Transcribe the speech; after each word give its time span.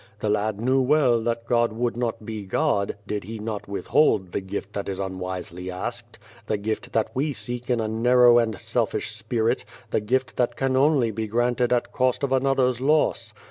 The 0.19 0.29
lad 0.31 0.59
knew 0.59 0.81
well 0.81 1.21
that 1.21 1.45
God 1.45 1.73
would 1.73 1.95
not 1.95 2.25
be 2.25 2.47
God, 2.47 2.95
did 3.05 3.25
He 3.25 3.37
not 3.37 3.67
withhold 3.67 4.31
the 4.31 4.41
gift 4.41 4.73
that 4.73 4.89
is 4.89 4.99
unwisely 4.99 5.69
asked, 5.69 6.17
the 6.47 6.57
gift 6.57 6.93
that 6.93 7.11
we 7.13 7.33
seek 7.33 7.69
in 7.69 7.79
a 7.79 7.87
narrow 7.87 8.39
and 8.39 8.59
selfish 8.59 9.13
spirit, 9.15 9.63
the 9.91 10.01
gift 10.01 10.37
that 10.37 10.55
can 10.55 10.75
only 10.75 11.11
be 11.11 11.27
granted 11.27 11.71
at 11.71 11.91
cost 11.91 12.23
of 12.23 12.31
another's 12.31 12.81
loss. 12.81 13.31